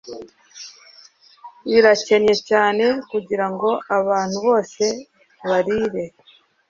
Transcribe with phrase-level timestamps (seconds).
[1.71, 4.83] Birakennye cyane kugirango abantu bose
[5.47, 6.03] barire